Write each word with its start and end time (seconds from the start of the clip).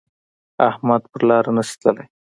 احمد 0.69 1.01
په 1.11 1.17
لاره 1.29 1.51
نشي 1.57 1.75
تللی. 1.81 2.05